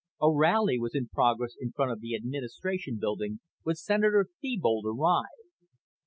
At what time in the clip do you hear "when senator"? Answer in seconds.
3.61-4.25